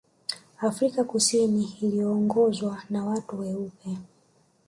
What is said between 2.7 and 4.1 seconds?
na watu weupe